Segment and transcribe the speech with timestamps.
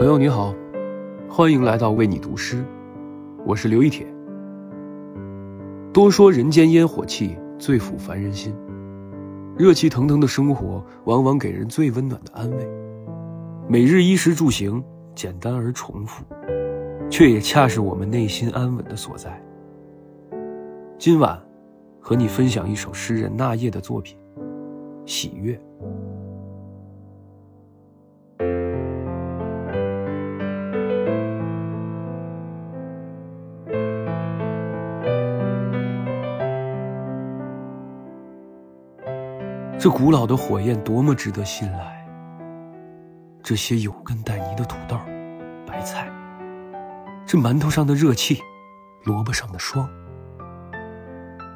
[0.00, 0.54] 朋友你好，
[1.28, 2.64] 欢迎来到为你读诗，
[3.44, 4.06] 我是刘一铁。
[5.92, 8.56] 多说人间烟火气，最抚凡人心。
[9.58, 12.66] 热气腾腾的生活，往往给人最温暖的安慰。
[13.68, 14.82] 每日衣食住行，
[15.14, 16.24] 简单而重复，
[17.10, 19.38] 却也恰是我们内心安稳的所在。
[20.98, 21.38] 今晚，
[22.00, 24.16] 和你分享一首诗人那夜的作品
[25.04, 25.54] 《喜悦》。
[39.82, 42.06] 这古老的火焰多么值得信赖！
[43.42, 45.00] 这些有根带泥的土豆、
[45.66, 46.06] 白菜，
[47.24, 48.42] 这馒头上的热气，
[49.04, 49.88] 萝卜上的霜，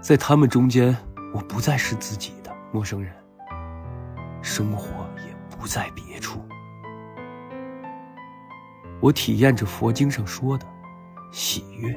[0.00, 0.96] 在他们中间，
[1.34, 3.12] 我不再是自己的陌生人，
[4.40, 4.88] 生活
[5.26, 6.40] 也不在别处。
[9.00, 10.64] 我体验着佛经上说的
[11.30, 11.94] 喜悦，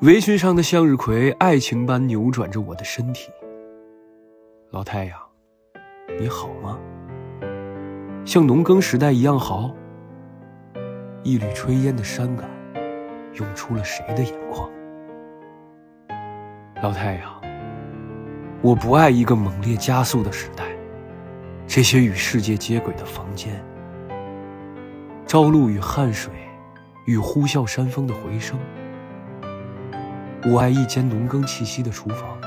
[0.00, 3.30] 围裙上的向日葵，爱情般扭转着我的身体。
[4.72, 5.18] 老太阳，
[6.18, 6.78] 你好吗？
[8.24, 9.70] 像农耕时代一样好。
[11.22, 12.48] 一缕炊烟的伤感，
[13.34, 14.70] 涌出了谁的眼眶？
[16.82, 17.30] 老太阳，
[18.62, 20.64] 我不爱一个猛烈加速的时代，
[21.66, 23.62] 这些与世界接轨的房间，
[25.26, 26.32] 朝露与汗水，
[27.04, 28.58] 与呼啸山风的回声。
[30.50, 32.40] 我爱一间农耕气息的厨房。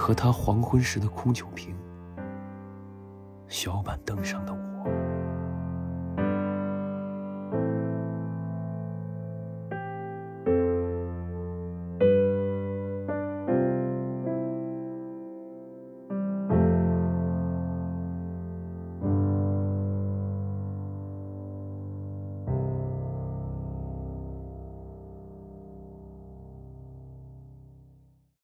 [0.00, 1.76] 和他黄昏时的空酒瓶，
[3.48, 5.19] 小板凳上的我。